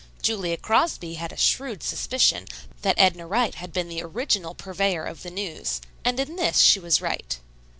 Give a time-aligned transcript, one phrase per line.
[0.23, 2.45] Julia Crosby had a shrewd suspicion
[2.81, 6.79] that Edna Wright had been the original purveyor of the news, and in this she
[6.79, 7.37] was right.